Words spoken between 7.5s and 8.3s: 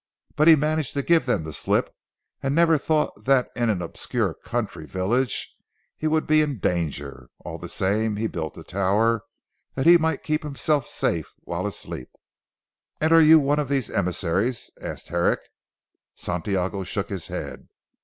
the same he